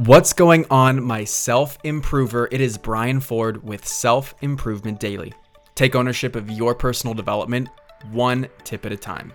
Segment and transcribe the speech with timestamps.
[0.00, 2.50] What's going on, my self improver?
[2.52, 5.32] It is Brian Ford with Self Improvement Daily.
[5.74, 7.70] Take ownership of your personal development
[8.12, 9.32] one tip at a time.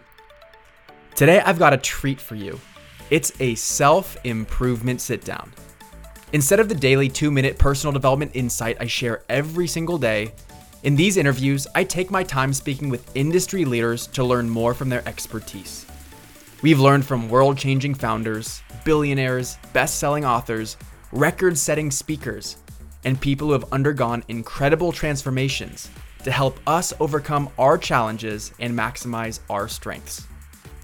[1.16, 2.60] Today, I've got a treat for you.
[3.10, 5.52] It's a self improvement sit down.
[6.32, 10.32] Instead of the daily two minute personal development insight I share every single day,
[10.84, 14.90] in these interviews, I take my time speaking with industry leaders to learn more from
[14.90, 15.88] their expertise.
[16.62, 20.78] We've learned from world changing founders, billionaires, best selling authors,
[21.12, 22.58] record setting speakers,
[23.04, 25.90] and people who have undergone incredible transformations
[26.24, 30.28] to help us overcome our challenges and maximize our strengths.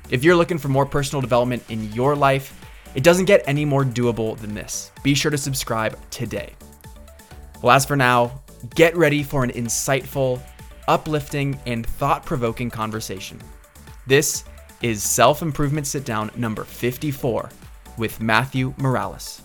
[0.09, 2.59] If you're looking for more personal development in your life,
[2.95, 4.91] it doesn't get any more doable than this.
[5.03, 6.53] Be sure to subscribe today.
[7.61, 8.41] Well, as for now,
[8.75, 10.41] get ready for an insightful,
[10.87, 13.39] uplifting, and thought provoking conversation.
[14.07, 14.45] This
[14.81, 17.49] is Self Improvement Sit Down number 54
[17.97, 19.41] with Matthew Morales.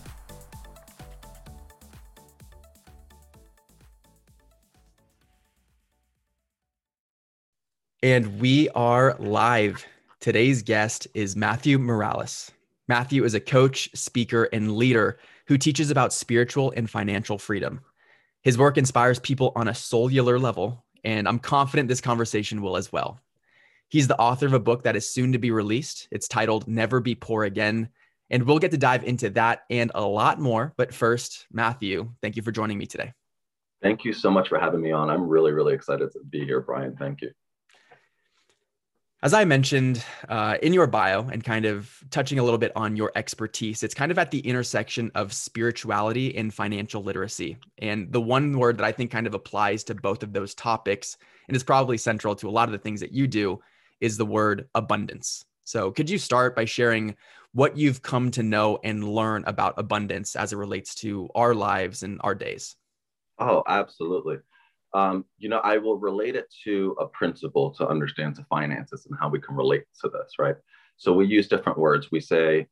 [8.03, 9.85] And we are live.
[10.19, 12.51] Today's guest is Matthew Morales.
[12.89, 17.79] Matthew is a coach, speaker, and leader who teaches about spiritual and financial freedom.
[18.41, 22.91] His work inspires people on a cellular level, and I'm confident this conversation will as
[22.91, 23.21] well.
[23.87, 26.09] He's the author of a book that is soon to be released.
[26.11, 27.87] It's titled Never Be Poor Again.
[28.29, 30.73] And we'll get to dive into that and a lot more.
[30.77, 33.13] But first, Matthew, thank you for joining me today.
[33.81, 35.09] Thank you so much for having me on.
[35.09, 36.95] I'm really, really excited to be here, Brian.
[36.95, 37.31] Thank you.
[39.23, 42.97] As I mentioned uh, in your bio and kind of touching a little bit on
[42.97, 47.57] your expertise, it's kind of at the intersection of spirituality and financial literacy.
[47.77, 51.15] And the one word that I think kind of applies to both of those topics
[51.47, 53.61] and is probably central to a lot of the things that you do
[54.01, 55.45] is the word abundance.
[55.63, 57.15] So, could you start by sharing
[57.53, 62.03] what you've come to know and learn about abundance as it relates to our lives
[62.03, 62.75] and our days?
[63.39, 64.37] Oh, absolutely.
[64.93, 69.17] Um, you know, I will relate it to a principle to understand to finances and
[69.19, 70.55] how we can relate to this, right?
[70.97, 72.11] So, we use different words.
[72.11, 72.67] We say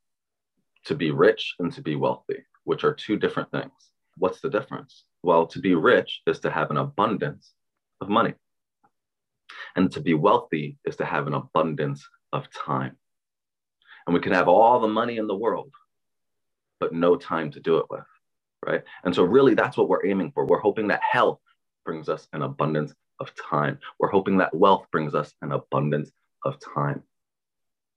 [0.86, 3.72] to be rich and to be wealthy, which are two different things.
[4.18, 5.06] What's the difference?
[5.24, 7.54] Well, to be rich is to have an abundance
[8.02, 8.34] of money.
[9.76, 12.98] And to be wealthy is to have an abundance of time.
[14.06, 15.72] And we can have all the money in the world,
[16.80, 18.06] but no time to do it with,
[18.66, 18.84] right?
[19.04, 20.46] And so, really, that's what we're aiming for.
[20.46, 21.40] We're hoping that health
[21.86, 23.80] brings us an abundance of time.
[24.00, 26.12] We're hoping that wealth brings us an abundance
[26.46, 27.04] of time.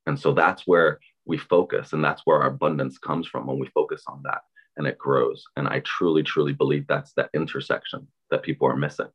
[0.06, 3.68] And so, that's where we focus, and that's where our abundance comes from when we
[3.68, 4.42] focus on that
[4.76, 5.44] and it grows.
[5.56, 9.08] And I truly, truly believe that's that intersection that people are missing.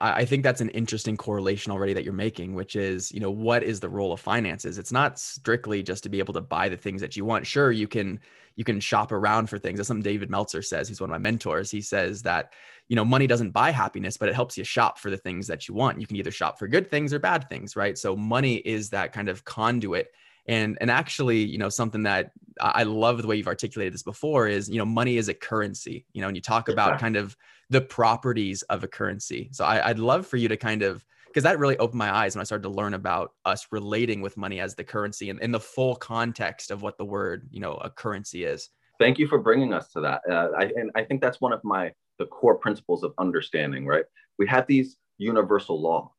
[0.00, 3.62] I think that's an interesting correlation already that you're making, which is, you know, what
[3.62, 4.78] is the role of finances?
[4.78, 7.46] It's not strictly just to be able to buy the things that you want.
[7.46, 8.20] Sure, you can
[8.56, 9.78] you can shop around for things.
[9.78, 10.88] That's something David Meltzer says.
[10.88, 11.70] He's one of my mentors.
[11.70, 12.52] He says that,
[12.88, 15.68] you know, money doesn't buy happiness, but it helps you shop for the things that
[15.68, 16.00] you want.
[16.00, 17.98] You can either shop for good things or bad things, right?
[17.98, 20.08] So money is that kind of conduit
[20.48, 22.30] and and actually you know something that
[22.60, 26.06] i love the way you've articulated this before is you know money is a currency
[26.12, 27.36] you know and you talk about kind of
[27.68, 29.48] the properties of a currency.
[29.52, 32.34] So I, i'd love for you to kind of because that really opened my eyes
[32.34, 35.52] when i started to learn about us relating with money as the currency and in
[35.52, 38.70] the full context of what the word you know a currency is.
[38.98, 40.22] Thank you for bringing us to that.
[40.30, 44.04] Uh, I, and i think that's one of my the core principles of understanding right?
[44.38, 46.10] We have these universal laws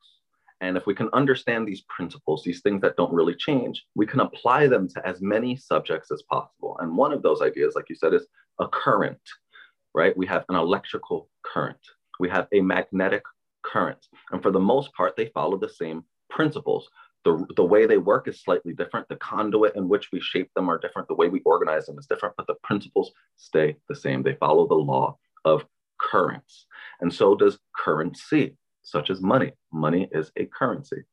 [0.61, 4.21] and if we can understand these principles, these things that don't really change, we can
[4.21, 6.77] apply them to as many subjects as possible.
[6.79, 8.25] And one of those ideas, like you said, is
[8.59, 9.21] a current,
[9.93, 10.17] right?
[10.17, 11.79] We have an electrical current,
[12.19, 13.23] we have a magnetic
[13.63, 14.03] current.
[14.31, 16.89] And for the most part, they follow the same principles.
[17.23, 19.07] The, the way they work is slightly different.
[19.09, 21.07] The conduit in which we shape them are different.
[21.07, 24.23] The way we organize them is different, but the principles stay the same.
[24.23, 25.65] They follow the law of
[25.99, 26.67] currents.
[27.01, 28.55] And so does currency
[28.87, 29.51] such as money.
[29.71, 31.03] Money is a currency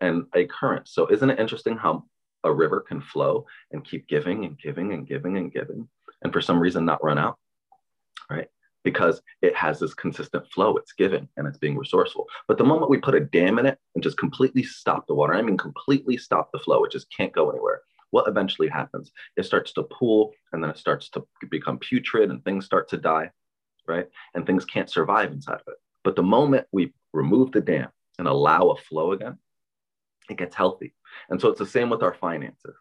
[0.00, 0.86] and a current.
[0.88, 2.04] So, isn't it interesting how
[2.44, 5.88] a river can flow and keep giving and giving and giving and giving,
[6.22, 7.38] and for some reason not run out,
[8.30, 8.48] right?
[8.84, 12.26] Because it has this consistent flow, it's giving and it's being resourceful.
[12.46, 15.34] But the moment we put a dam in it and just completely stop the water,
[15.34, 17.80] I mean, completely stop the flow, it just can't go anywhere.
[18.10, 19.10] What eventually happens?
[19.38, 22.98] It starts to pool and then it starts to become putrid and things start to
[22.98, 23.30] die,
[23.88, 24.06] right?
[24.34, 25.78] And things can't survive inside of it.
[26.04, 27.88] But the moment we remove the dam
[28.18, 29.38] and allow a flow again,
[30.28, 30.94] it gets healthy.
[31.30, 32.76] And so it's the same with our finances.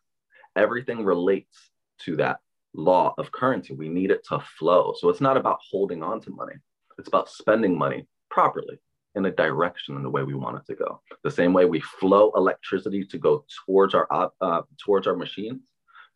[0.56, 1.70] Everything relates
[2.00, 2.40] to that
[2.74, 3.74] law of currency.
[3.74, 4.94] We need it to flow.
[4.98, 6.56] So it's not about holding on to money,
[6.98, 8.80] it's about spending money properly
[9.16, 11.02] in a direction in the way we want it to go.
[11.24, 14.08] The same way we flow electricity to go towards our
[14.42, 15.62] uh, towards our machines,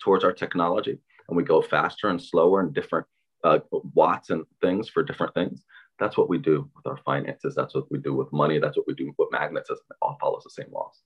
[0.01, 0.97] towards our technology.
[1.27, 3.05] and we go faster and slower and different
[3.43, 5.63] uh, watts and things for different things.
[5.99, 7.55] That's what we do with our finances.
[7.55, 8.59] That's what we do with money.
[8.59, 9.69] That's what we do with magnets.
[9.69, 11.01] It all follows the same laws.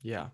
[0.00, 0.28] Yeah,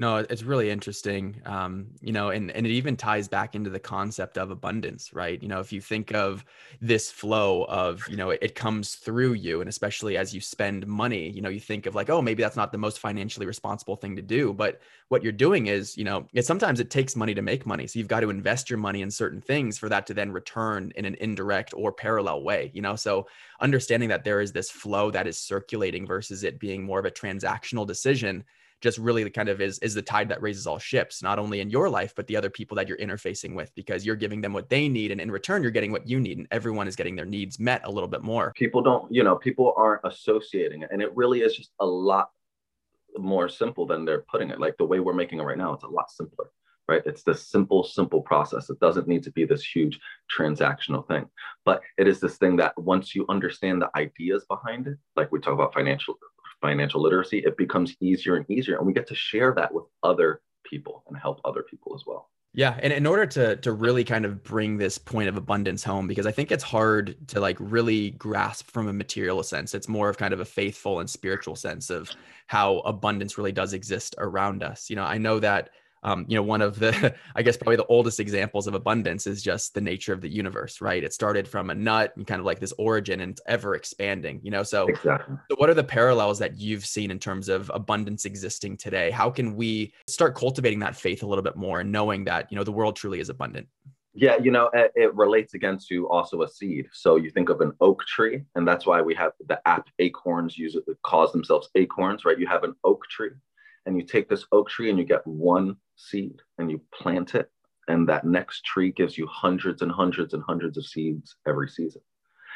[0.00, 1.42] no, it's really interesting.
[1.44, 5.40] Um, you know, and, and it even ties back into the concept of abundance, right?
[5.42, 6.42] You know, if you think of
[6.80, 10.86] this flow of, you know, it, it, comes through you, and especially as you spend
[10.86, 13.94] money, you know, you think of like, oh, maybe that's not the most financially responsible
[13.94, 14.54] thing to do.
[14.54, 17.86] But what you're doing is, you know, it sometimes it takes money to make money.
[17.86, 20.94] So you've got to invest your money in certain things for that to then return
[20.96, 22.96] in an indirect or parallel way, you know.
[22.96, 23.26] So
[23.60, 27.10] understanding that there is this flow that is circulating versus it being more of a
[27.10, 28.44] transactional decision
[28.80, 31.60] just really the kind of is is the tide that raises all ships not only
[31.60, 34.52] in your life but the other people that you're interfacing with because you're giving them
[34.52, 37.16] what they need and in return you're getting what you need and everyone is getting
[37.16, 38.52] their needs met a little bit more.
[38.56, 42.30] People don't you know people aren't associating it and it really is just a lot
[43.18, 44.60] more simple than they're putting it.
[44.60, 46.50] Like the way we're making it right now it's a lot simpler
[46.88, 47.02] right?
[47.06, 48.68] It's this simple simple process.
[48.68, 50.00] It doesn't need to be this huge
[50.36, 51.26] transactional thing.
[51.64, 55.38] But it is this thing that once you understand the ideas behind it like we
[55.38, 56.14] talk about financial
[56.60, 58.76] financial literacy, it becomes easier and easier.
[58.76, 62.30] And we get to share that with other people and help other people as well.
[62.52, 66.08] Yeah, and in order to to really kind of bring this point of abundance home
[66.08, 69.72] because I think it's hard to like really grasp from a material sense.
[69.72, 72.10] It's more of kind of a faithful and spiritual sense of
[72.48, 74.90] how abundance really does exist around us.
[74.90, 75.70] You know, I know that
[76.02, 79.42] um, you know, one of the, I guess, probably the oldest examples of abundance is
[79.42, 81.02] just the nature of the universe, right?
[81.02, 84.40] It started from a nut and kind of like this origin and it's ever expanding,
[84.42, 84.62] you know?
[84.62, 85.36] So, exactly.
[85.50, 89.10] so what are the parallels that you've seen in terms of abundance existing today?
[89.10, 92.56] How can we start cultivating that faith a little bit more and knowing that, you
[92.56, 93.68] know, the world truly is abundant?
[94.12, 96.88] Yeah, you know, it, it relates again to also a seed.
[96.92, 100.58] So you think of an oak tree, and that's why we have the app acorns
[100.58, 102.38] use it, cause themselves acorns, right?
[102.38, 103.30] You have an oak tree,
[103.86, 107.50] and you take this oak tree and you get one seed and you plant it
[107.88, 112.02] and that next tree gives you hundreds and hundreds and hundreds of seeds every season.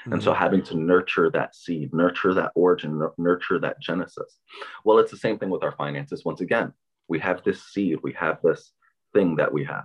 [0.07, 0.43] And so mm-hmm.
[0.43, 4.39] having to nurture that seed nurture that origin nurture that genesis.
[4.85, 6.25] Well it's the same thing with our finances.
[6.25, 6.73] Once again
[7.09, 8.73] we have this seed we have this
[9.15, 9.85] thing that we have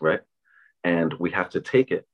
[0.00, 0.20] right?
[0.84, 2.06] And we have to take it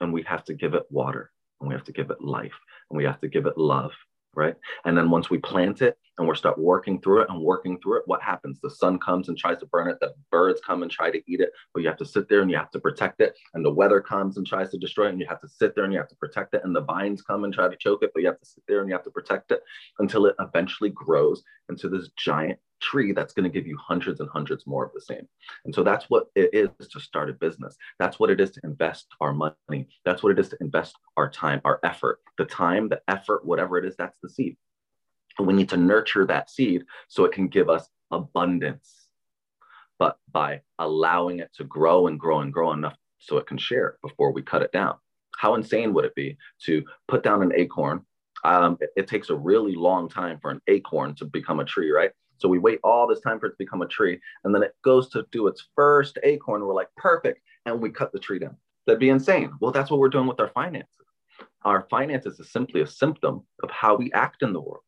[0.00, 1.30] and we have to give it water
[1.60, 2.54] and we have to give it life
[2.90, 3.92] and we have to give it love
[4.34, 4.54] right?
[4.84, 7.98] And then once we plant it and we start working through it and working through
[7.98, 8.58] it, what happens?
[8.60, 11.40] The sun comes and tries to burn it, the birds come and try to eat
[11.40, 13.36] it, but you have to sit there and you have to protect it.
[13.54, 15.84] And the weather comes and tries to destroy it, and you have to sit there
[15.84, 16.62] and you have to protect it.
[16.64, 18.80] And the vines come and try to choke it, but you have to sit there
[18.80, 19.62] and you have to protect it
[19.98, 24.28] until it eventually grows into this giant tree that's going to give you hundreds and
[24.30, 25.26] hundreds more of the same.
[25.64, 27.76] And so that's what it is to start a business.
[27.98, 29.88] That's what it is to invest our money.
[30.04, 32.20] That's what it is to invest our time, our effort.
[32.36, 34.56] The time, the effort, whatever it is, that's the seed.
[35.38, 39.08] And we need to nurture that seed so it can give us abundance.
[39.98, 43.98] But by allowing it to grow and grow and grow enough so it can share
[44.02, 44.96] before we cut it down.
[45.36, 48.02] How insane would it be to put down an acorn?
[48.44, 51.90] Um, it, it takes a really long time for an acorn to become a tree,
[51.90, 52.12] right?
[52.38, 54.74] So we wait all this time for it to become a tree, and then it
[54.82, 56.62] goes to do its first acorn.
[56.62, 58.56] We're like, perfect, and we cut the tree down.
[58.86, 59.52] That'd be insane.
[59.60, 60.94] Well, that's what we're doing with our finances.
[61.64, 64.84] Our finances is simply a symptom of how we act in the world.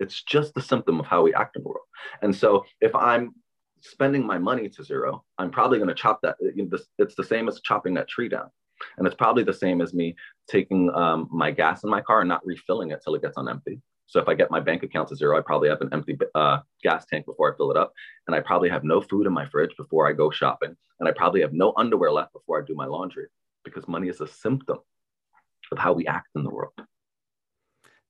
[0.00, 1.86] It's just the symptom of how we act in the world.
[2.22, 3.34] And so if I'm
[3.80, 6.36] spending my money to zero, I'm probably going to chop that.
[6.98, 8.48] It's the same as chopping that tree down.
[8.96, 10.16] And it's probably the same as me
[10.48, 13.48] taking um, my gas in my car and not refilling it till it gets on
[13.48, 13.80] empty.
[14.12, 16.58] So if I get my bank account to zero, I probably have an empty uh,
[16.82, 17.94] gas tank before I fill it up.
[18.26, 20.76] And I probably have no food in my fridge before I go shopping.
[21.00, 23.28] And I probably have no underwear left before I do my laundry
[23.64, 24.80] because money is a symptom
[25.70, 26.74] of how we act in the world.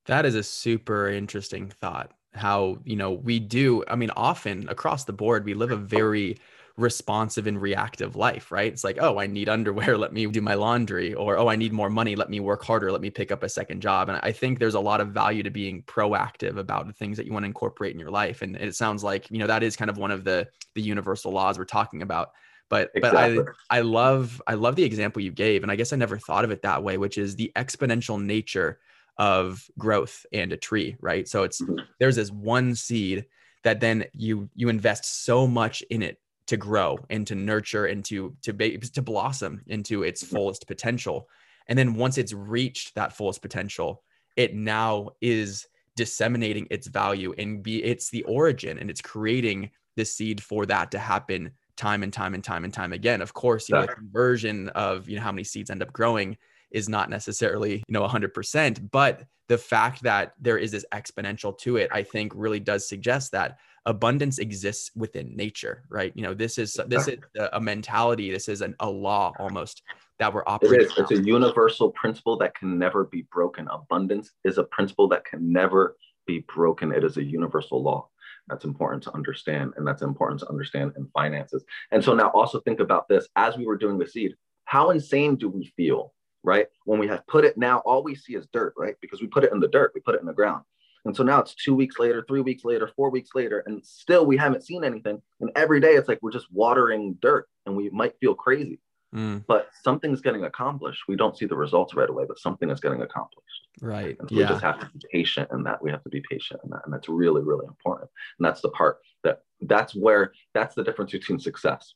[0.07, 2.11] That is a super interesting thought.
[2.33, 6.37] How, you know, we do, I mean, often across the board, we live a very
[6.77, 8.71] responsive and reactive life, right?
[8.71, 11.71] It's like, oh, I need underwear, let me do my laundry, or oh, I need
[11.71, 14.09] more money, let me work harder, let me pick up a second job.
[14.09, 17.25] And I think there's a lot of value to being proactive about the things that
[17.25, 18.41] you want to incorporate in your life.
[18.41, 21.31] And it sounds like, you know, that is kind of one of the the universal
[21.31, 22.31] laws we're talking about.
[22.69, 23.37] But exactly.
[23.37, 25.61] but I I love I love the example you gave.
[25.61, 28.79] And I guess I never thought of it that way, which is the exponential nature
[29.17, 31.27] of growth and a tree, right?
[31.27, 31.83] So it's mm-hmm.
[31.99, 33.25] there's this one seed
[33.63, 36.17] that then you you invest so much in it
[36.53, 40.35] to grow and to nurture and to to be, to blossom into its mm-hmm.
[40.35, 41.27] fullest potential.
[41.67, 44.03] And then once it's reached that fullest potential
[44.35, 50.05] it now is disseminating its value and be it's the origin and it's creating the
[50.05, 53.21] seed for that to happen time and time and time and time again.
[53.21, 56.37] Of course you know the conversion of you know how many seeds end up growing
[56.69, 61.77] is not necessarily you know 100% but the fact that there is this exponential to
[61.77, 66.11] it i think really does suggest that abundance exists within nature, right?
[66.15, 67.19] You know, this is this is
[67.51, 69.83] a mentality, this is an, a law almost
[70.19, 70.87] that we're operating.
[70.87, 70.97] It is.
[70.97, 73.67] It's a universal principle that can never be broken.
[73.71, 76.91] Abundance is a principle that can never be broken.
[76.91, 78.09] It is a universal law.
[78.47, 81.63] That's important to understand, and that's important to understand in finances.
[81.91, 84.35] And so now also think about this as we were doing the seed.
[84.65, 86.13] How insane do we feel,
[86.43, 86.67] right?
[86.85, 88.95] When we have put it now, all we see is dirt, right?
[89.01, 90.63] Because we put it in the dirt, we put it in the ground.
[91.05, 94.25] And so now it's two weeks later, three weeks later, four weeks later, and still
[94.25, 95.21] we haven't seen anything.
[95.41, 98.79] And every day it's like we're just watering dirt and we might feel crazy.
[99.13, 99.43] Mm.
[99.47, 101.03] But something's getting accomplished.
[101.07, 103.67] We don't see the results right away, but something is getting accomplished.
[103.81, 104.17] Right.
[104.19, 104.41] And so yeah.
[104.41, 105.83] We just have to be patient in that.
[105.83, 106.81] We have to be patient in that.
[106.85, 108.09] And that's really, really important.
[108.39, 111.93] And that's the part that that's where that's the difference between success.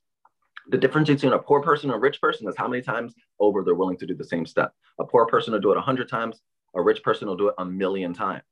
[0.70, 3.64] The difference between a poor person and a rich person is how many times over
[3.64, 4.74] they're willing to do the same step.
[5.00, 6.42] A poor person will do it a hundred times.
[6.76, 8.44] A rich person will do it a million times.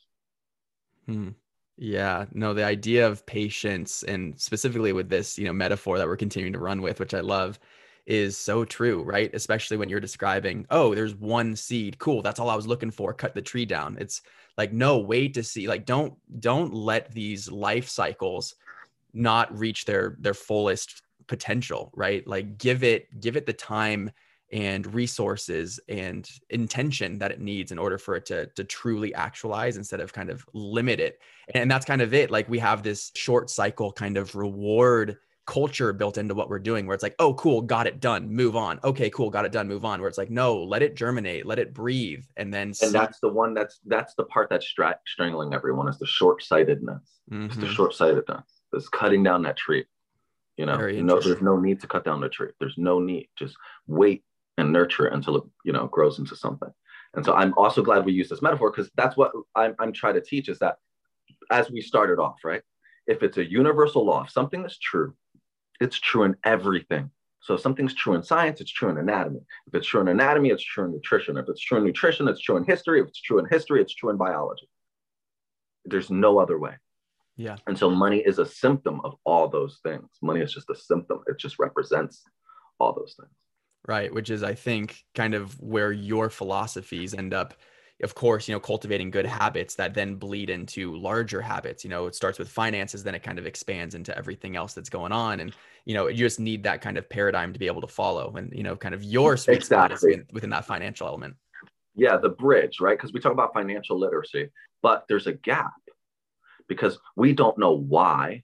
[1.08, 1.30] Hmm.
[1.78, 6.16] Yeah, no, the idea of patience and specifically with this, you know, metaphor that we're
[6.16, 7.60] continuing to run with, which I love,
[8.06, 9.30] is so true, right?
[9.34, 11.98] Especially when you're describing, oh, there's one seed.
[12.00, 13.14] Cool, that's all I was looking for.
[13.14, 13.98] Cut the tree down.
[14.00, 14.22] It's
[14.58, 15.68] like no, wait to see.
[15.68, 18.56] Like don't don't let these life cycles
[19.14, 22.26] not reach their their fullest potential, right?
[22.28, 24.12] Like give it give it the time
[24.52, 29.78] and resources and intention that it needs in order for it to, to truly actualize
[29.78, 31.20] instead of kind of limit it.
[31.54, 32.32] And that's kind of it.
[32.32, 36.86] Like we have this short cycle kind of reward culture built into what we're doing
[36.88, 38.80] where it's like, oh, cool, got it done, move on.
[38.84, 40.00] Okay, cool, got it done, move on.
[40.00, 42.24] Where it's like, no, let it germinate, let it breathe.
[42.38, 46.00] And then, and that's the one that's that's the part that's stra- strangling everyone is
[46.00, 47.20] the short sightedness.
[47.32, 47.46] Mm-hmm.
[47.46, 47.74] It's the mm-hmm.
[47.74, 48.44] short sightedness.
[48.74, 49.86] It's cutting down that tree.
[50.58, 52.52] You know, no, there's no need to cut down the tree.
[52.60, 53.28] There's no need.
[53.36, 54.24] Just wait
[54.58, 56.70] and nurture it until it you know grows into something.
[57.14, 60.16] And so i'm also glad we use this metaphor because that's what I'm, I'm trying
[60.16, 60.78] to teach is that
[61.52, 62.62] as we started off right?
[63.08, 65.16] If it's a universal law if something is true
[65.80, 67.12] it's true in everything.
[67.42, 69.42] So if something's true in science it's true in anatomy.
[69.68, 71.38] If it's true in anatomy it's true in nutrition.
[71.38, 73.02] If it's true in nutrition it's true in history.
[73.02, 74.70] If it's true in history it's true in biology.
[75.86, 76.74] There's no other way.
[77.38, 77.58] Yeah.
[77.68, 80.08] And so money is a symptom of all those things.
[80.22, 81.20] Money is just a symptom.
[81.28, 82.24] It just represents
[82.80, 83.32] all those things
[83.88, 84.14] right?
[84.14, 87.54] Which is i think kind of where your philosophies end up
[88.04, 91.84] of course you know cultivating good habits that then bleed into larger habits.
[91.84, 94.90] You know it starts with finances then it kind of expands into everything else that's
[94.90, 95.40] going on.
[95.40, 95.54] And
[95.86, 98.36] you know you just need that kind of paradigm to be able to follow.
[98.36, 100.24] And you know kind of your sweet exactly.
[100.34, 101.36] within that financial element.
[101.96, 102.98] Yeah the bridge right?
[102.98, 104.50] Because we talk about financial literacy
[104.82, 105.74] but there's a gap
[106.68, 108.44] because we don't know why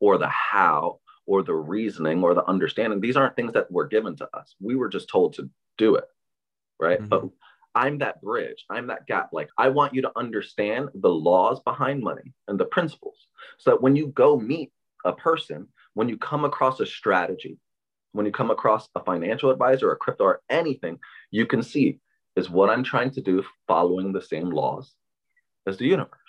[0.00, 3.00] or the how or the reasoning or the understanding.
[3.00, 4.54] These aren't things that were given to us.
[4.60, 6.04] We were just told to do it.
[6.80, 6.98] Right.
[6.98, 7.08] Mm-hmm.
[7.08, 7.24] But
[7.74, 8.64] I'm that bridge.
[8.70, 9.30] I'm that gap.
[9.32, 13.28] Like, I want you to understand the laws behind money and the principles
[13.58, 14.72] so that when you go meet
[15.04, 17.58] a person, when you come across a strategy,
[18.12, 20.98] when you come across a financial advisor or a crypto or anything,
[21.30, 21.98] you can see
[22.34, 24.94] is what I'm trying to do following the same laws
[25.66, 26.20] as the universe.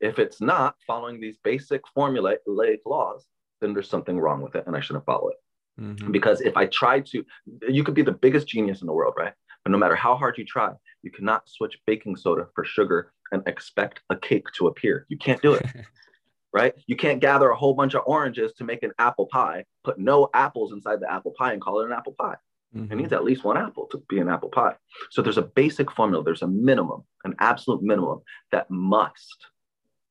[0.00, 2.38] If it's not following these basic formulaic
[2.86, 3.26] laws,
[3.60, 5.36] then there's something wrong with it and I shouldn't follow it.
[5.80, 6.12] Mm-hmm.
[6.12, 7.24] Because if I try to,
[7.68, 9.32] you could be the biggest genius in the world, right?
[9.64, 13.42] But no matter how hard you try, you cannot switch baking soda for sugar and
[13.46, 15.06] expect a cake to appear.
[15.08, 15.66] You can't do it.
[16.52, 16.74] right?
[16.86, 20.28] You can't gather a whole bunch of oranges to make an apple pie, put no
[20.34, 22.36] apples inside the apple pie and call it an apple pie.
[22.74, 22.92] Mm-hmm.
[22.92, 24.74] It needs at least one apple to be an apple pie.
[25.10, 28.20] So there's a basic formula, there's a minimum, an absolute minimum
[28.52, 29.46] that must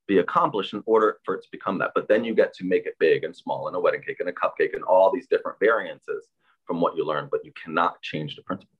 [0.09, 1.91] be accomplished in order for it to become that.
[1.93, 4.27] But then you get to make it big and small and a wedding cake and
[4.27, 6.29] a cupcake and all these different variances
[6.65, 8.75] from what you learn, but you cannot change the principle.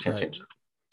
[0.00, 0.22] Can't right.
[0.22, 0.46] change it.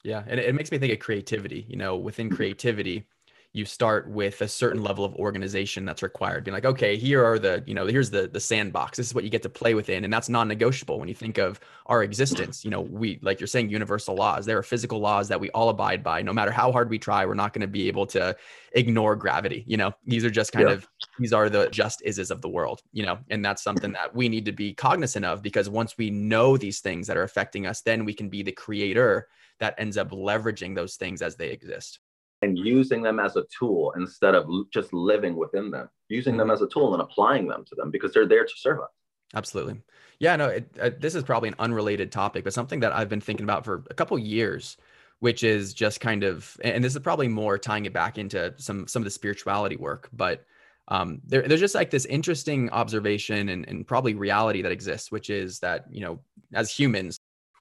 [0.03, 0.23] Yeah.
[0.27, 1.65] And it makes me think of creativity.
[1.69, 2.35] You know, within mm-hmm.
[2.35, 3.07] creativity,
[3.53, 6.43] you start with a certain level of organization that's required.
[6.43, 8.97] Being like okay here are the you know here's the the sandbox.
[8.97, 11.59] This is what you get to play within and that's non-negotiable when you think of
[11.87, 12.63] our existence.
[12.63, 14.45] You know we like you're saying universal laws.
[14.45, 16.21] There are physical laws that we all abide by.
[16.21, 18.35] No matter how hard we try we're not going to be able to
[18.73, 19.91] ignore gravity you know?
[20.05, 20.75] These are just kind yeah.
[20.75, 20.87] of
[21.17, 23.17] these are the just ises of the world you know?
[23.29, 26.79] And that's something that we need to be cognizant of because once we know these
[26.79, 30.75] things that are affecting us then we can be the creator that ends up leveraging
[30.75, 31.99] those things as they exist
[32.41, 36.39] and using them as a tool instead of just living within them, using mm-hmm.
[36.39, 38.89] them as a tool and applying them to them because they're there to serve us.
[39.33, 39.81] Absolutely.
[40.19, 43.21] Yeah, no, it, uh, this is probably an unrelated topic, but something that I've been
[43.21, 44.77] thinking about for a couple years,
[45.19, 48.87] which is just kind of, and this is probably more tying it back into some
[48.87, 50.45] some of the spirituality work, but
[50.87, 55.29] um, there, there's just like this interesting observation and, and probably reality that exists, which
[55.29, 56.19] is that you know,
[56.53, 57.16] as humans,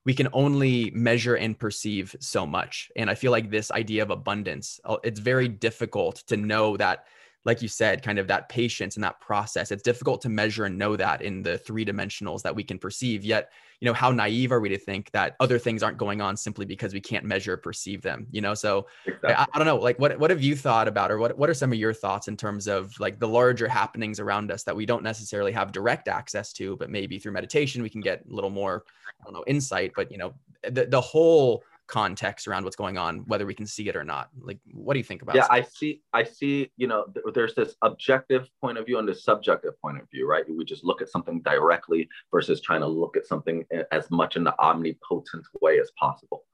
[0.06, 2.90] we can only measure and perceive so much.
[2.96, 7.06] And I feel like this idea of abundance, uh, it's very difficult to know that
[7.46, 9.70] like you said, kind of that patience and that process.
[9.70, 13.24] It's difficult to measure and know that in the three dimensionals that we can perceive.
[13.24, 16.36] Yet, you know, how naive are we to think that other things aren't going on
[16.36, 18.26] simply because we can't measure or perceive them?
[18.32, 19.34] You know, so exactly.
[19.34, 21.54] I, I, don't know, like what what have you thought about, or what what are
[21.54, 24.84] some of your thoughts in terms of like the larger happenings around us that we
[24.84, 28.50] don't necessarily have direct access to, but maybe through meditation we can get a little
[28.50, 28.84] more,
[29.20, 29.92] I don't know, insight.
[29.94, 30.34] But you know,
[30.68, 34.28] the the whole context around what's going on whether we can see it or not.
[34.40, 37.54] Like what do you think about yeah i see i see you know th- there's
[37.54, 40.44] this objective point of view and this subjective point of view right?
[40.48, 44.44] We just look at something directly versus trying to look at something as much in
[44.44, 46.44] the omnipotent way as possible.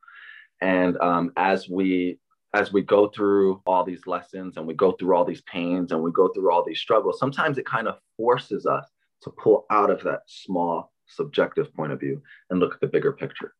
[0.60, 2.18] And um, as we
[2.54, 6.02] as we go through all these lessons and we go through all these pains and
[6.02, 8.86] we go through all these struggles sometimes it kind of forces us
[9.22, 12.20] to pull out of that small subjective point of view
[12.50, 13.54] and look at the bigger picture.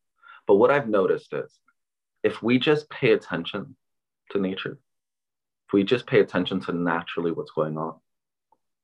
[0.47, 1.59] But what I've noticed is
[2.23, 3.75] if we just pay attention
[4.31, 4.79] to nature,
[5.67, 7.95] if we just pay attention to naturally what's going on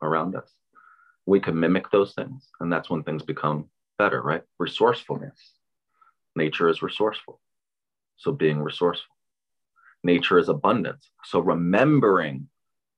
[0.02, 0.52] around us,
[1.26, 2.50] we can mimic those things.
[2.60, 4.44] And that's when things become better, right?
[4.58, 5.38] Resourcefulness.
[6.36, 7.40] Nature is resourceful.
[8.18, 9.16] So being resourceful.
[10.04, 11.10] Nature is abundance.
[11.26, 12.48] So remembering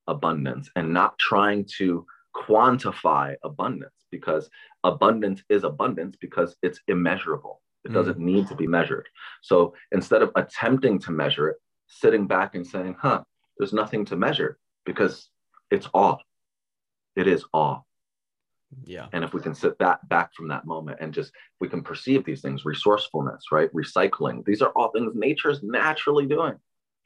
[0.07, 2.05] abundance and not trying to
[2.35, 4.49] quantify abundance because
[4.83, 7.60] abundance is abundance because it's immeasurable.
[7.85, 7.93] It mm.
[7.93, 9.07] doesn't need to be measured.
[9.41, 11.57] So instead of attempting to measure it,
[11.87, 13.23] sitting back and saying, huh,
[13.57, 15.29] there's nothing to measure because
[15.69, 16.17] it's awe.
[17.15, 17.81] It is awe.
[18.85, 19.07] Yeah.
[19.11, 22.23] And if we can sit that back from that moment and just we can perceive
[22.23, 23.71] these things, resourcefulness, right?
[23.73, 24.45] Recycling.
[24.45, 26.55] These are all things nature's naturally doing.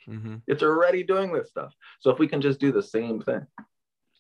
[0.08, 0.36] Mm-hmm.
[0.48, 1.74] It's already doing this stuff.
[2.00, 3.46] So if we can just do the same thing.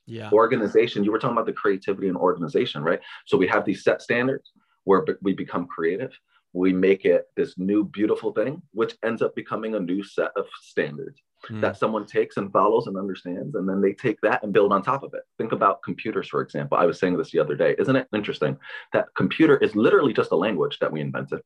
[0.08, 0.30] Yeah.
[0.32, 3.00] Organization, you were talking about the creativity and organization, right?
[3.26, 4.52] So we have these set standards
[4.84, 6.12] where we become creative
[6.56, 10.46] we make it this new beautiful thing, which ends up becoming a new set of
[10.62, 11.60] standards mm.
[11.60, 13.56] that someone takes and follows and understands.
[13.56, 15.24] And then they take that and build on top of it.
[15.38, 16.78] Think about computers, for example.
[16.78, 17.76] I was saying this the other day.
[17.78, 18.58] Isn't it interesting
[18.94, 21.42] that computer is literally just a language that we invented?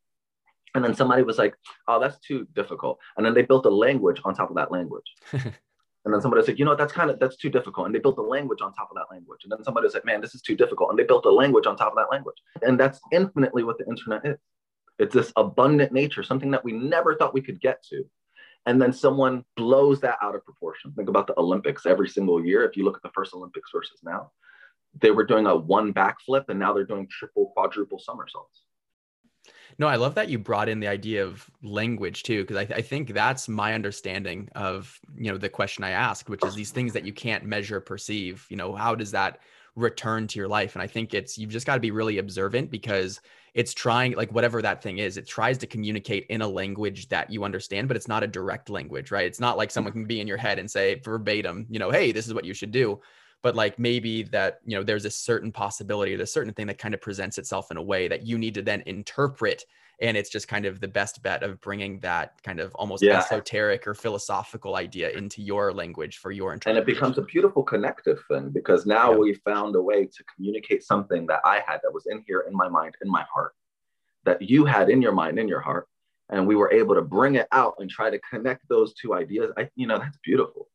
[0.75, 1.55] And then somebody was like,
[1.87, 2.99] oh, that's too difficult.
[3.17, 5.15] And then they built a language on top of that language.
[6.05, 7.85] And then somebody said, you know, that's kind of that's too difficult.
[7.85, 9.41] And they built a language on top of that language.
[9.43, 10.89] And then somebody said, man, this is too difficult.
[10.89, 12.37] And they built a language on top of that language.
[12.61, 14.37] And that's infinitely what the internet is.
[14.99, 18.03] It's this abundant nature, something that we never thought we could get to.
[18.65, 20.91] And then someone blows that out of proportion.
[20.91, 22.65] Think about the Olympics every single year.
[22.65, 24.31] If you look at the first Olympics versus now,
[24.99, 28.63] they were doing a one backflip and now they're doing triple, quadruple somersaults.
[29.77, 32.79] No, I love that you brought in the idea of language too, because I, th-
[32.79, 36.71] I, think that's my understanding of you know the question I asked, which is these
[36.71, 38.45] things that you can't measure, perceive.
[38.49, 39.39] You know, how does that
[39.79, 40.75] return to your life?
[40.75, 43.21] And I think it's you've just got to be really observant because
[43.53, 47.29] it's trying like whatever that thing is it tries to communicate in a language that
[47.31, 49.25] you understand but it's not a direct language right?
[49.25, 52.11] It's not like someone can be in your head and say verbatim you know hey
[52.11, 52.99] this is what you should do.
[53.41, 56.77] But like maybe that you know there's a certain possibility there's a certain thing that
[56.77, 59.63] kind of presents itself in a way that you need to then interpret
[60.01, 63.17] and it's just kind of the best bet of bringing that kind of almost yeah.
[63.17, 66.57] esoteric or philosophical idea into your language for your.
[66.65, 69.17] And it becomes a beautiful connective thing because now yeah.
[69.17, 72.55] we found a way to communicate something that I had that was in here in
[72.55, 73.53] my mind, in my heart,
[74.25, 75.87] that you had in your mind, in your heart,
[76.29, 79.51] and we were able to bring it out and try to connect those two ideas.
[79.57, 80.69] I, you know, that's beautiful.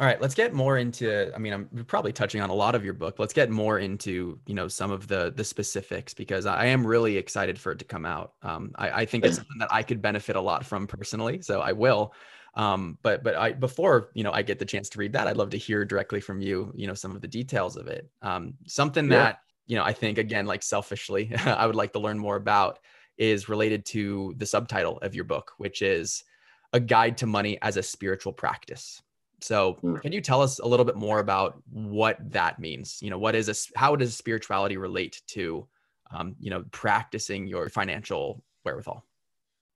[0.00, 1.32] All right, let's get more into.
[1.32, 3.20] I mean, I'm probably touching on a lot of your book.
[3.20, 7.16] Let's get more into you know some of the the specifics because I am really
[7.16, 8.32] excited for it to come out.
[8.42, 11.60] Um, I, I think it's something that I could benefit a lot from personally, so
[11.60, 12.12] I will.
[12.56, 15.36] Um, but but I before you know I get the chance to read that, I'd
[15.36, 16.72] love to hear directly from you.
[16.74, 18.10] You know some of the details of it.
[18.20, 19.16] Um, something yeah.
[19.16, 22.80] that you know I think again like selfishly I would like to learn more about
[23.16, 26.24] is related to the subtitle of your book, which is
[26.72, 29.00] a guide to money as a spiritual practice.
[29.44, 30.00] So, mm.
[30.00, 33.02] can you tell us a little bit more about what that means?
[33.02, 35.68] You know, what is a how does spirituality relate to,
[36.10, 39.04] um, you know, practicing your financial wherewithal?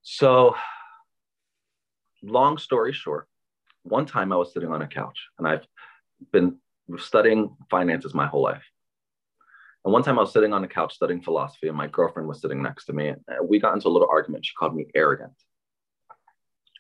[0.01, 0.57] So,
[2.23, 3.29] long story short,
[3.83, 5.67] one time I was sitting on a couch, and I've
[6.33, 6.57] been
[6.97, 8.65] studying finances my whole life.
[9.85, 12.41] And one time I was sitting on a couch studying philosophy, and my girlfriend was
[12.41, 14.47] sitting next to me, and we got into a little argument.
[14.47, 15.35] She called me arrogant,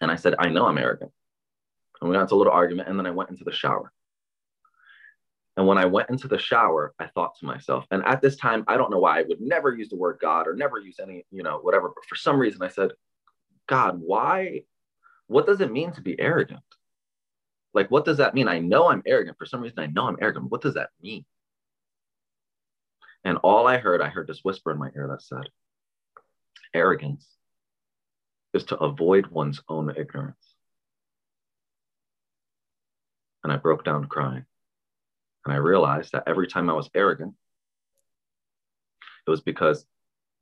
[0.00, 1.12] and I said, "I know I'm arrogant."
[2.00, 3.92] And we got into a little argument and then i went into the shower.
[5.56, 8.64] And when i went into the shower i thought to myself and at this time
[8.68, 11.24] i don't know why i would never use the word god or never use any
[11.30, 12.92] you know whatever but for some reason i said
[13.66, 14.62] god why
[15.28, 16.62] what does it mean to be arrogant?
[17.74, 18.48] Like what does that mean?
[18.48, 19.38] I know i'm arrogant.
[19.38, 21.24] For some reason i know i'm arrogant what does that mean?
[23.24, 25.48] And all i heard i heard this whisper in my ear that said
[26.74, 27.26] arrogance
[28.54, 30.47] is to avoid one's own ignorance
[33.44, 34.44] and I broke down crying.
[35.44, 37.34] And I realized that every time I was arrogant,
[39.26, 39.86] it was because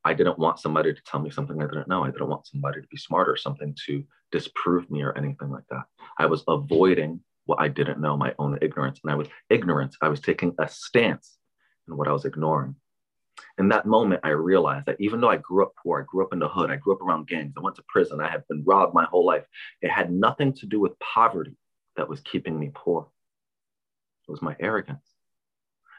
[0.04, 2.04] I didn't want somebody to tell me something I didn't know.
[2.04, 5.64] I didn't want somebody to be smart or something to disprove me or anything like
[5.70, 5.84] that.
[6.18, 9.00] I was avoiding what I didn't know, my own ignorance.
[9.02, 9.96] And I was ignorance.
[10.00, 11.36] I was taking a stance
[11.88, 12.76] in what I was ignoring.
[13.58, 16.32] In that moment, I realized that even though I grew up poor, I grew up
[16.32, 18.64] in the hood, I grew up around gangs, I went to prison, I have been
[18.64, 19.44] robbed my whole life.
[19.82, 21.56] It had nothing to do with poverty
[21.96, 23.08] that was keeping me poor.
[24.28, 25.06] It was my arrogance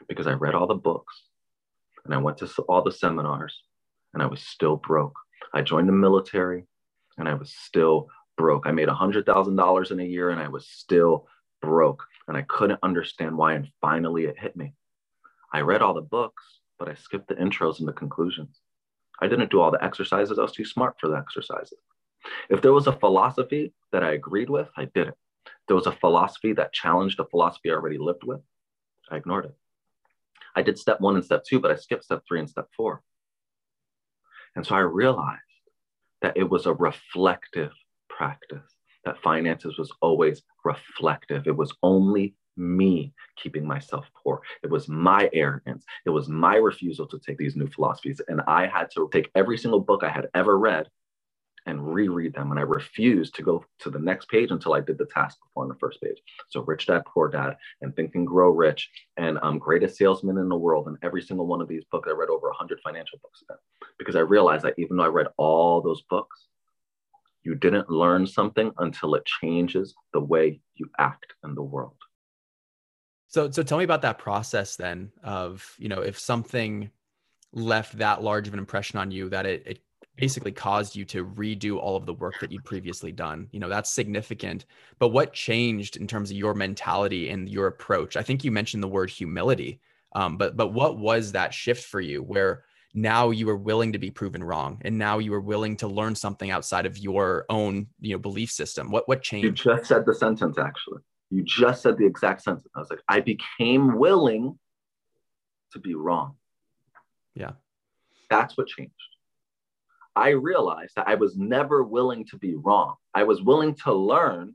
[0.08, 1.22] because I read all the books
[2.04, 3.62] and I went to all the seminars
[4.14, 5.16] and I was still broke.
[5.52, 6.64] I joined the military
[7.16, 8.66] and I was still broke.
[8.66, 11.26] I made $100,000 in a year and I was still
[11.60, 12.04] broke.
[12.28, 13.54] And I couldn't understand why.
[13.54, 14.74] And finally, it hit me.
[15.52, 16.42] I read all the books,
[16.78, 18.60] but I skipped the intros and the conclusions.
[19.20, 20.38] I didn't do all the exercises.
[20.38, 21.78] I was too smart for the exercises.
[22.50, 25.14] If there was a philosophy that I agreed with, I did it.
[25.68, 28.40] There was a philosophy that challenged a philosophy I already lived with,
[29.10, 29.54] I ignored it.
[30.56, 33.02] I did step one and step two, but I skipped step three and step four.
[34.56, 35.42] And so I realized
[36.22, 37.72] that it was a reflective
[38.08, 41.46] practice, that finances was always reflective.
[41.46, 44.42] It was only me keeping myself poor.
[44.64, 45.84] It was my arrogance.
[46.04, 48.20] It was my refusal to take these new philosophies.
[48.26, 50.88] And I had to take every single book I had ever read
[51.66, 52.50] and reread them.
[52.50, 55.64] And I refused to go to the next page until I did the task before
[55.64, 56.18] on the first page.
[56.48, 60.48] So Rich Dad, Poor Dad, and Think and Grow Rich, and um, Greatest Salesman in
[60.48, 60.88] the World.
[60.88, 63.58] And every single one of these books, I read over 100 financial books again
[63.98, 66.46] because I realized that even though I read all those books,
[67.42, 71.96] you didn't learn something until it changes the way you act in the world.
[73.28, 76.90] So, so tell me about that process then of, you know, if something
[77.52, 79.80] left that large of an impression on you that it, it
[80.18, 83.48] basically caused you to redo all of the work that you'd previously done.
[83.52, 84.66] You know, that's significant.
[84.98, 88.16] But what changed in terms of your mentality and your approach?
[88.16, 89.80] I think you mentioned the word humility.
[90.12, 93.98] Um, but but what was that shift for you where now you were willing to
[93.98, 97.86] be proven wrong and now you were willing to learn something outside of your own
[98.00, 101.00] you know belief system what what changed you just said the sentence actually
[101.30, 104.58] you just said the exact sentence i was like i became willing
[105.70, 106.34] to be wrong
[107.34, 107.50] yeah
[108.30, 108.94] that's what changed
[110.18, 112.96] I realized that I was never willing to be wrong.
[113.14, 114.54] I was willing to learn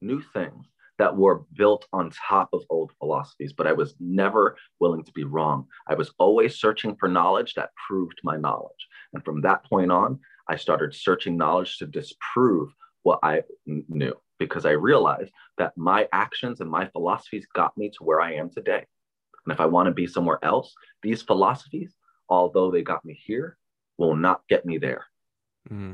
[0.00, 0.66] new things
[0.98, 5.22] that were built on top of old philosophies, but I was never willing to be
[5.22, 5.68] wrong.
[5.86, 8.88] I was always searching for knowledge that proved my knowledge.
[9.12, 12.74] And from that point on, I started searching knowledge to disprove
[13.04, 18.02] what I knew because I realized that my actions and my philosophies got me to
[18.02, 18.84] where I am today.
[19.46, 20.74] And if I want to be somewhere else,
[21.04, 21.94] these philosophies,
[22.28, 23.58] although they got me here,
[23.98, 25.04] will not get me there.
[25.70, 25.92] Mm-hmm.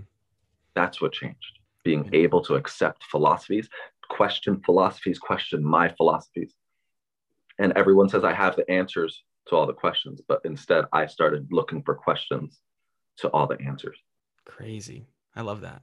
[0.74, 1.58] That's what changed.
[1.84, 2.20] Being yeah.
[2.20, 3.68] able to accept philosophies,
[4.08, 6.54] question philosophies, question my philosophies.
[7.58, 11.48] And everyone says I have the answers to all the questions, but instead I started
[11.50, 12.60] looking for questions
[13.18, 13.98] to all the answers.
[14.44, 15.06] Crazy.
[15.36, 15.82] I love that.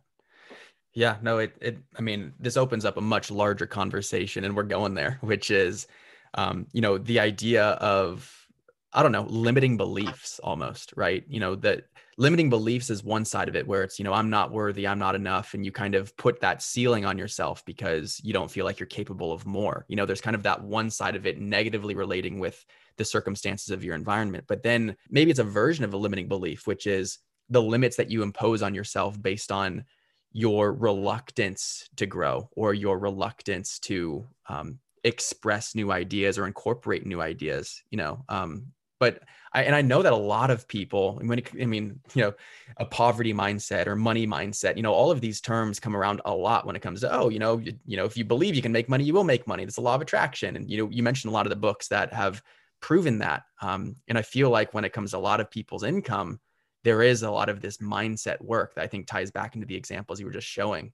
[0.93, 4.63] Yeah, no, it, it, I mean, this opens up a much larger conversation and we're
[4.63, 5.87] going there, which is,
[6.33, 8.47] um, you know, the idea of,
[8.93, 11.23] I don't know, limiting beliefs almost, right?
[11.27, 11.85] You know, that
[12.17, 14.97] limiting beliefs is one side of it where it's, you know, I'm not worthy, I'm
[14.97, 15.53] not enough.
[15.53, 18.87] And you kind of put that ceiling on yourself because you don't feel like you're
[18.87, 19.85] capable of more.
[19.87, 22.65] You know, there's kind of that one side of it negatively relating with
[22.97, 24.45] the circumstances of your environment.
[24.47, 28.09] But then maybe it's a version of a limiting belief, which is the limits that
[28.09, 29.85] you impose on yourself based on
[30.33, 37.21] your reluctance to grow or your reluctance to um, express new ideas or incorporate new
[37.21, 38.67] ideas you know um,
[38.99, 42.23] but I, and I know that a lot of people, when it, I mean, you
[42.23, 42.33] know,
[42.77, 46.33] a poverty mindset or money mindset, you know, all of these terms come around a
[46.33, 48.61] lot when it comes to, oh, you know, you, you know, if you believe you
[48.61, 49.63] can make money, you will make money.
[49.63, 50.55] That's a law of attraction.
[50.55, 52.41] And, you know, you mentioned a lot of the books that have
[52.81, 53.43] proven that.
[53.61, 56.39] Um, and I feel like when it comes to a lot of people's income,
[56.83, 59.75] there is a lot of this mindset work that I think ties back into the
[59.75, 60.93] examples you were just showing.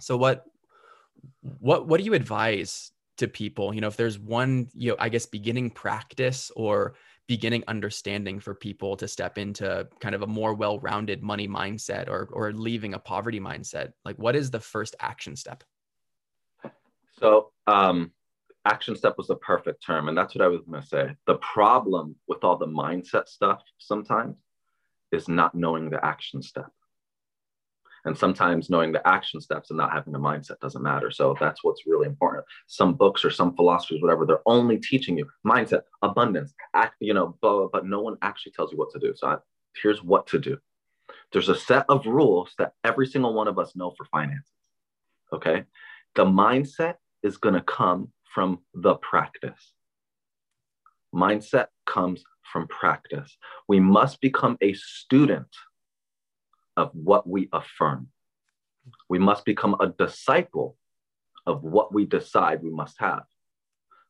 [0.00, 0.44] So what,
[1.58, 5.08] what, what do you advise to people you know if there's one you know i
[5.08, 6.94] guess beginning practice or
[7.26, 12.28] beginning understanding for people to step into kind of a more well-rounded money mindset or
[12.32, 15.64] or leaving a poverty mindset like what is the first action step?
[17.18, 18.12] So um
[18.64, 21.16] action step was the perfect term and that's what i was going to say.
[21.26, 24.36] The problem with all the mindset stuff sometimes
[25.12, 26.70] is not knowing the action step
[28.06, 31.10] and sometimes knowing the action steps and not having the mindset doesn't matter.
[31.10, 32.44] So that's what's really important.
[32.68, 37.36] Some books or some philosophies, whatever, they're only teaching you mindset, abundance, act, you know,
[37.42, 39.12] blah, blah, but no one actually tells you what to do.
[39.16, 39.36] So I,
[39.82, 40.56] here's what to do.
[41.32, 44.52] There's a set of rules that every single one of us know for finances.
[45.32, 45.64] Okay.
[46.14, 49.72] The mindset is going to come from the practice.
[51.12, 53.36] Mindset comes from practice.
[53.66, 55.48] We must become a student
[56.76, 58.08] of what we affirm.
[59.08, 60.76] We must become a disciple
[61.46, 63.24] of what we decide we must have.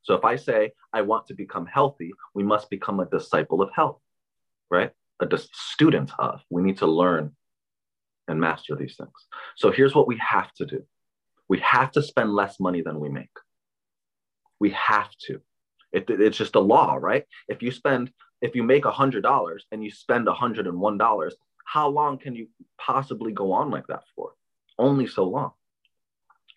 [0.03, 3.71] So if I say, I want to become healthy, we must become a disciple of
[3.75, 4.01] health,
[4.71, 4.93] right?
[5.21, 6.41] A dis- student of.
[6.51, 7.35] We need to learn
[8.29, 9.11] and master these things.
[9.57, 10.85] So here's what we have to do
[11.49, 13.37] we have to spend less money than we make.
[14.59, 15.41] We have to.
[15.93, 17.25] It, it's just a law, right?
[17.49, 18.11] If you spend,
[18.43, 21.33] if you make $100 and you spend $101,
[21.67, 22.49] how long can you
[22.79, 24.33] possibly go on like that for?
[24.79, 25.51] Only so long,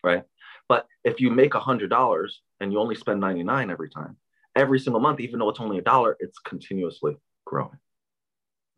[0.04, 0.24] right?
[0.70, 4.18] But if you make a $100 and you only spend 99 every time,
[4.56, 7.80] every single month, even though it's only a dollar, it's continuously growing.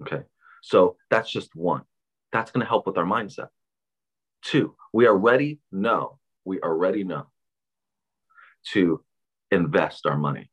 [0.01, 0.23] Okay.
[0.63, 1.83] So that's just one.
[2.31, 3.49] That's going to help with our mindset.
[4.41, 7.27] Two, we already know, we already know
[8.71, 9.03] to
[9.51, 10.49] invest our money.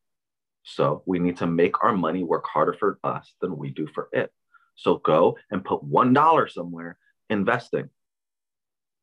[0.65, 4.09] So we need to make our money work harder for us than we do for
[4.13, 4.33] it.
[4.79, 6.97] So go and put $1 somewhere
[7.29, 7.91] investing.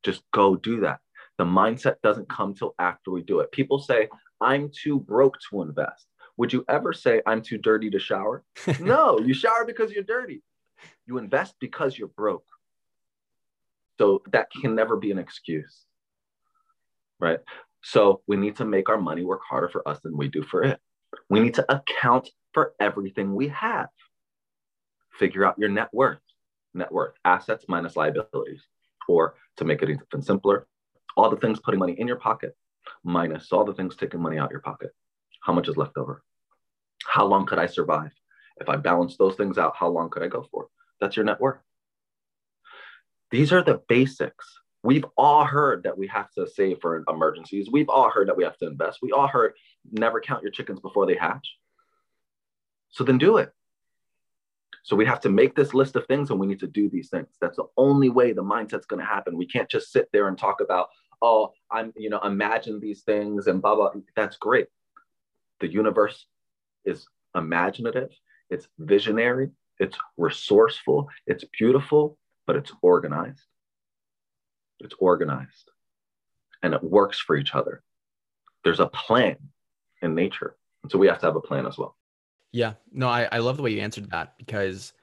[0.04, 1.00] Just go do that.
[1.38, 3.52] The mindset doesn't come till after we do it.
[3.52, 4.08] People say,
[4.40, 6.08] I'm too broke to invest.
[6.38, 8.44] Would you ever say, I'm too dirty to shower?
[8.80, 10.42] no, you shower because you're dirty.
[11.06, 12.46] You invest because you're broke.
[14.00, 15.86] So that can never be an excuse.
[17.20, 17.40] Right.
[17.84, 20.64] So we need to make our money work harder for us than we do for
[20.64, 20.80] it.
[21.30, 23.90] We need to account for everything we have.
[25.20, 26.20] Figure out your net worth,
[26.74, 28.64] net worth, assets minus liabilities.
[29.08, 30.68] Or to make it even simpler,
[31.16, 32.56] all the things putting money in your pocket
[33.04, 34.92] minus all the things taking money out your pocket.
[35.42, 36.24] How much is left over?
[37.06, 38.12] How long could I survive?
[38.58, 40.68] If I balance those things out, how long could I go for?
[41.00, 41.60] That's your net worth.
[43.32, 44.46] These are the basics.
[44.84, 47.70] We've all heard that we have to save for emergencies.
[47.72, 49.00] We've all heard that we have to invest.
[49.02, 49.54] We all heard
[49.92, 51.58] never count your chickens before they hatch.
[52.92, 53.52] So then do it.
[54.86, 57.10] So we have to make this list of things and we need to do these
[57.10, 57.28] things.
[57.42, 59.36] That's the only way the mindset's going to happen.
[59.36, 60.90] We can't just sit there and talk about,
[61.24, 63.94] oh, I'm, you know, imagine these things and blah, blah.
[64.16, 64.68] That's great.
[65.60, 66.28] The universe
[66.86, 68.12] is imaginative,
[68.52, 73.42] it's visionary, it's resourceful, it's beautiful, but it's organized.
[74.82, 75.72] It's organized
[76.62, 77.82] and it works for each other.
[78.64, 79.38] There's a plan
[80.04, 80.56] in nature.
[80.84, 81.98] And so we have to have a plan as well.
[82.56, 82.76] Yeah.
[82.94, 84.94] No, I, I love the way you answered that because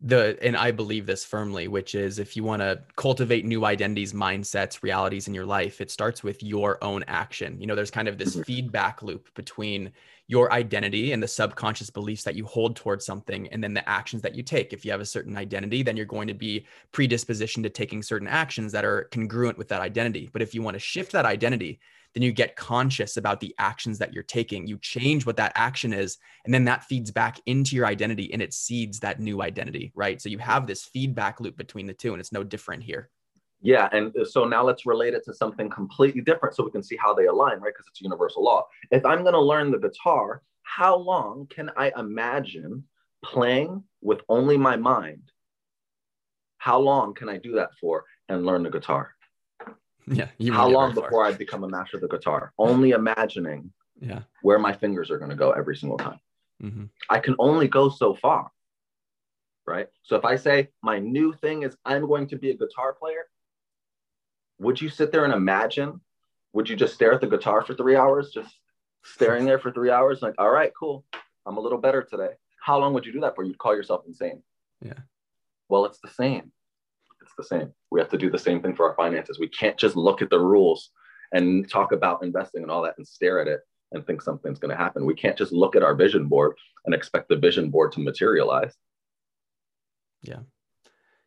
[0.00, 4.12] the and I believe this firmly, which is if you want to cultivate new identities,
[4.12, 7.60] mindsets, realities in your life, it starts with your own action.
[7.60, 8.42] You know, there's kind of this mm-hmm.
[8.42, 9.92] feedback loop between
[10.26, 14.22] your identity and the subconscious beliefs that you hold towards something and then the actions
[14.22, 14.72] that you take.
[14.72, 18.26] If you have a certain identity, then you're going to be predispositioned to taking certain
[18.26, 20.28] actions that are congruent with that identity.
[20.32, 21.78] But if you want to shift that identity,
[22.14, 24.66] then you get conscious about the actions that you're taking.
[24.66, 28.42] You change what that action is, and then that feeds back into your identity and
[28.42, 30.20] it seeds that new identity, right?
[30.20, 33.10] So you have this feedback loop between the two, and it's no different here.
[33.62, 36.82] Yeah, and uh, so now let's relate it to something completely different so we can
[36.82, 37.72] see how they align, right?
[37.74, 38.66] Because it's a universal law.
[38.90, 42.84] If I'm going to learn the guitar, how long can I imagine
[43.22, 45.30] playing with only my mind?
[46.58, 49.14] How long can I do that for and learn the guitar?
[50.06, 50.28] Yeah.
[50.52, 52.52] How long before I become a master of the guitar?
[52.58, 54.20] Only imagining yeah.
[54.42, 56.20] where my fingers are going to go every single time.
[56.62, 56.84] Mm-hmm.
[57.08, 58.50] I can only go so far.
[59.66, 59.88] Right.
[60.02, 63.26] So if I say my new thing is I'm going to be a guitar player,
[64.58, 66.00] would you sit there and imagine?
[66.52, 68.52] Would you just stare at the guitar for three hours, just
[69.04, 70.22] staring there for three hours?
[70.22, 71.04] Like, all right, cool.
[71.46, 72.30] I'm a little better today.
[72.60, 73.44] How long would you do that for?
[73.44, 74.42] You'd call yourself insane.
[74.82, 74.98] Yeah.
[75.68, 76.50] Well, it's the same
[77.40, 77.72] the same.
[77.90, 79.38] We have to do the same thing for our finances.
[79.38, 80.90] We can't just look at the rules
[81.32, 83.60] and talk about investing and all that and stare at it
[83.92, 85.06] and think something's going to happen.
[85.06, 88.74] We can't just look at our vision board and expect the vision board to materialize.
[90.22, 90.40] Yeah.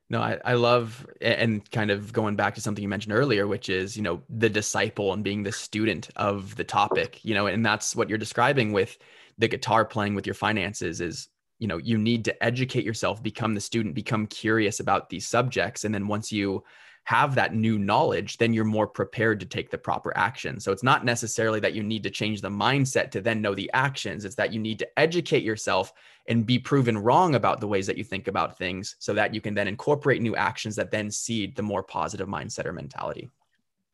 [0.10, 3.70] No, I, I love and kind of going back to something you mentioned earlier, which
[3.70, 7.66] is, you know, the disciple and being the student of the topic, you know, and
[7.66, 8.98] that's what you're describing with
[9.38, 13.54] the guitar playing with your finances is you know you need to educate yourself become
[13.54, 15.84] the student become curious about these subjects.
[15.84, 16.64] And then once you
[17.06, 20.60] have that new knowledge then you're more prepared to take the proper action.
[20.60, 23.70] So it's not necessarily that you need to change the mindset to then know the
[23.74, 24.24] actions.
[24.24, 25.92] It's that you need to educate yourself
[26.28, 29.42] and be proven wrong about the ways that you think about things so that you
[29.42, 33.30] can then incorporate new actions that then seed the more positive mindset or mentality.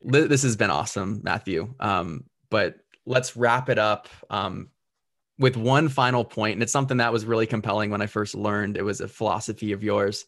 [0.04, 1.74] This has been awesome matthew.
[1.80, 4.08] Um, but let's wrap it up.
[4.30, 4.70] Um,
[5.40, 8.78] with one final point, and it's something that was really compelling when I first learned.
[8.78, 10.26] It was a philosophy of yours,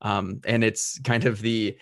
[0.00, 1.76] um, and it's kind of the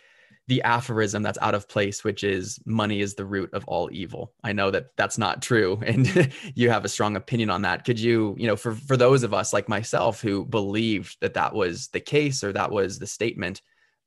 [0.48, 4.32] the aphorism that's out of place, which is money is the root of all evil.
[4.42, 7.84] I know that that's not true, and you have a strong opinion on that.
[7.84, 11.54] Could you, you know, for for those of us like myself who believed that that
[11.54, 13.62] was the case or that was the statement,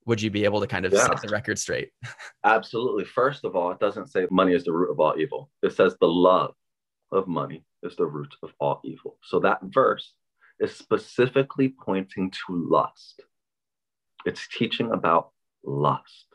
[0.06, 1.08] would you be able to kind of yeah.
[1.08, 1.92] set the record straight?
[2.44, 3.06] Absolutely.
[3.06, 5.50] First of all, it doesn't say money is the root of all evil.
[5.64, 6.56] It says the love
[7.12, 9.18] of money is the root of all evil.
[9.24, 10.14] So that verse
[10.60, 13.22] is specifically pointing to lust.
[14.26, 15.32] It's teaching about
[15.64, 16.28] lust,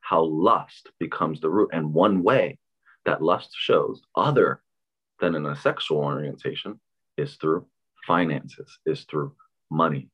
[0.00, 1.70] how lust becomes the root.
[1.72, 2.58] And one way
[3.04, 4.62] that lust shows, other
[5.20, 6.80] than in a sexual orientation,
[7.16, 7.66] is through
[8.06, 9.34] finances, is through
[9.70, 10.08] money.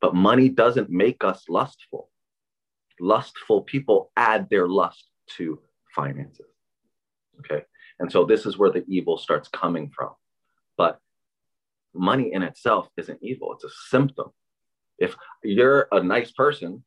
[0.00, 2.10] But money doesn't make us lustful.
[3.00, 5.04] Lustful people add their lust
[5.36, 5.60] to
[5.94, 6.46] finances.
[7.40, 7.64] Okay.
[8.00, 10.10] And so this is where the evil starts coming from.
[10.76, 11.00] But
[11.94, 14.30] money in itself isn't evil, it's a symptom.
[14.98, 16.84] If you're a nice person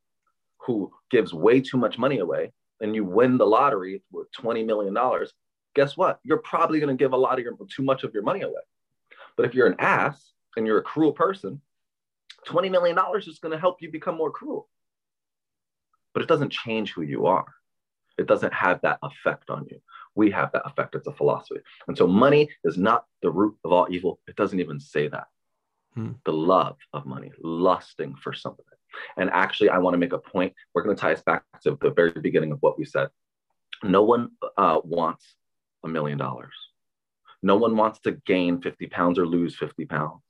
[0.65, 4.95] who gives way too much money away and you win the lottery with $20 million,
[5.75, 6.19] guess what?
[6.23, 8.61] You're probably going to give a lot of your too much of your money away.
[9.37, 11.61] But if you're an ass and you're a cruel person,
[12.47, 14.67] $20 million is going to help you become more cruel.
[16.13, 17.45] But it doesn't change who you are.
[18.17, 19.79] It doesn't have that effect on you.
[20.15, 20.95] We have that effect.
[20.95, 21.61] It's a philosophy.
[21.87, 24.19] And so money is not the root of all evil.
[24.27, 25.27] It doesn't even say that.
[25.95, 26.11] Hmm.
[26.25, 28.65] The love of money, lusting for something.
[29.17, 30.53] And actually, I want to make a point.
[30.73, 33.09] We're going to tie us back to the very beginning of what we said.
[33.83, 35.35] No one uh, wants
[35.83, 36.53] a million dollars.
[37.43, 40.21] No one wants to gain 50 pounds or lose 50 pounds,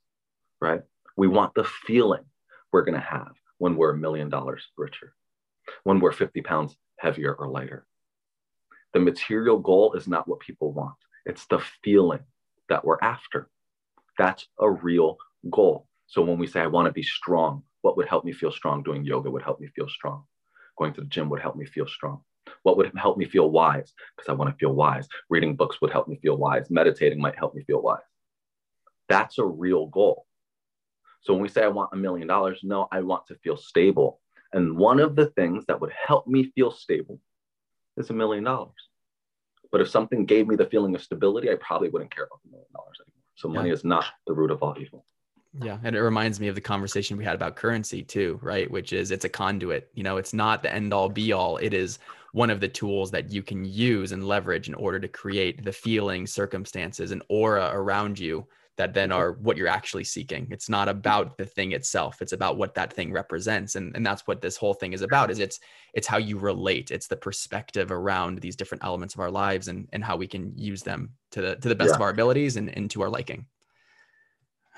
[0.60, 0.80] right?
[1.16, 2.24] We want the feeling
[2.72, 5.14] we're going to have when we're a million dollars richer,
[5.84, 7.86] when we're 50 pounds heavier or lighter.
[8.92, 12.20] The material goal is not what people want, it's the feeling
[12.68, 13.48] that we're after.
[14.18, 15.18] That's a real
[15.50, 15.88] goal.
[16.06, 18.82] So when we say, I want to be strong, what would help me feel strong?
[18.82, 20.24] Doing yoga would help me feel strong.
[20.76, 22.20] Going to the gym would help me feel strong.
[22.64, 23.92] What would help me feel wise?
[24.16, 25.08] Because I want to feel wise.
[25.30, 26.70] Reading books would help me feel wise.
[26.70, 28.02] Meditating might help me feel wise.
[29.08, 30.26] That's a real goal.
[31.22, 34.20] So when we say I want a million dollars, no, I want to feel stable.
[34.52, 37.20] And one of the things that would help me feel stable
[38.02, 38.72] is a million dollars.
[39.70, 42.50] But if something gave me the feeling of stability, I probably wouldn't care about the
[42.50, 43.22] million dollars anymore.
[43.36, 43.74] So money yeah.
[43.74, 45.04] is not the root of all evil.
[45.60, 45.78] Yeah.
[45.82, 48.70] And it reminds me of the conversation we had about currency too, right?
[48.70, 49.90] Which is it's a conduit.
[49.94, 51.56] You know, it's not the end all be all.
[51.58, 51.98] It is
[52.32, 55.72] one of the tools that you can use and leverage in order to create the
[55.72, 58.46] feeling, circumstances, and aura around you
[58.78, 60.48] that then are what you're actually seeking.
[60.50, 62.22] It's not about the thing itself.
[62.22, 63.74] It's about what that thing represents.
[63.74, 65.60] And, and that's what this whole thing is about is it's
[65.94, 66.90] it's how you relate.
[66.90, 70.56] It's the perspective around these different elements of our lives and, and how we can
[70.56, 71.96] use them to the to the best yeah.
[71.96, 73.46] of our abilities and, and to our liking.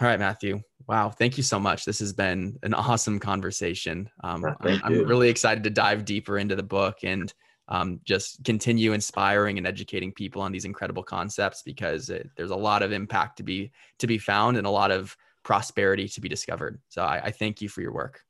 [0.00, 0.60] All right, Matthew.
[0.88, 1.10] Wow.
[1.10, 1.84] Thank you so much.
[1.84, 4.10] This has been an awesome conversation.
[4.24, 7.32] Um, I'm, I'm, really excited to dive deeper into the book and
[7.68, 12.56] um, just continue inspiring and educating people on these incredible concepts because it, there's a
[12.56, 16.28] lot of impact to be to be found and a lot of prosperity to be
[16.28, 16.80] discovered.
[16.88, 18.20] So I, I thank you for your work.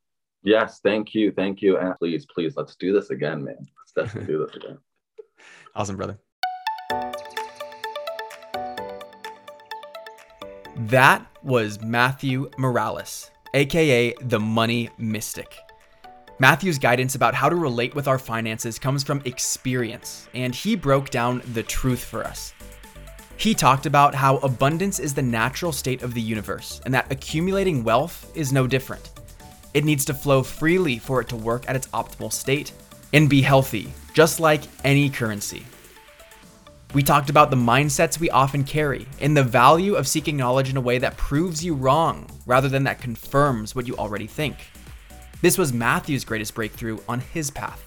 [0.42, 3.56] Yes, thank you, thank you, and please, please, let's do this again, man.
[3.58, 4.78] Let's definitely do this again.
[5.76, 6.16] Awesome, brother.
[10.76, 15.63] That was Matthew Morales, aka the Money Mystic.
[16.40, 21.10] Matthew's guidance about how to relate with our finances comes from experience, and he broke
[21.10, 22.52] down the truth for us.
[23.36, 27.84] He talked about how abundance is the natural state of the universe, and that accumulating
[27.84, 29.10] wealth is no different.
[29.74, 32.72] It needs to flow freely for it to work at its optimal state
[33.12, 35.64] and be healthy, just like any currency.
[36.94, 40.76] We talked about the mindsets we often carry and the value of seeking knowledge in
[40.76, 44.68] a way that proves you wrong rather than that confirms what you already think.
[45.44, 47.84] This was Matthew's greatest breakthrough on his path.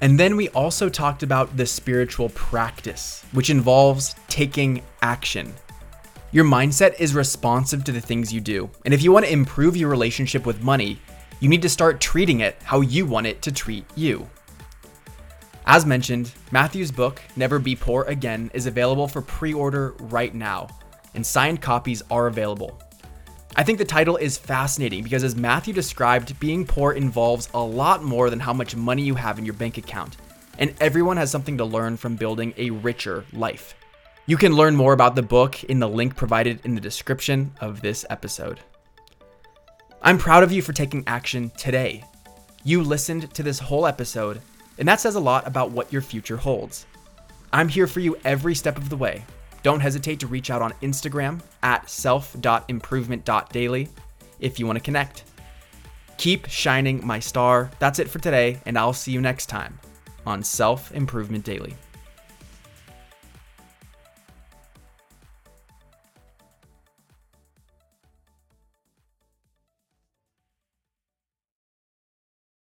[0.00, 5.54] And then we also talked about the spiritual practice, which involves taking action.
[6.32, 8.68] Your mindset is responsive to the things you do.
[8.84, 10.98] And if you want to improve your relationship with money,
[11.38, 14.28] you need to start treating it how you want it to treat you.
[15.64, 20.66] As mentioned, Matthew's book, Never Be Poor Again, is available for pre order right now,
[21.14, 22.82] and signed copies are available.
[23.54, 28.02] I think the title is fascinating because, as Matthew described, being poor involves a lot
[28.02, 30.16] more than how much money you have in your bank account,
[30.58, 33.74] and everyone has something to learn from building a richer life.
[34.26, 37.82] You can learn more about the book in the link provided in the description of
[37.82, 38.60] this episode.
[40.00, 42.04] I'm proud of you for taking action today.
[42.64, 44.40] You listened to this whole episode
[44.78, 46.86] and that says a lot about what your future holds.
[47.52, 49.24] I'm here for you every step of the way.
[49.62, 53.88] Don't hesitate to reach out on Instagram at self.improvement.daily
[54.40, 55.24] if you want to connect.
[56.18, 57.70] Keep shining my star.
[57.78, 59.78] That's it for today, and I'll see you next time
[60.26, 61.74] on Self Improvement Daily.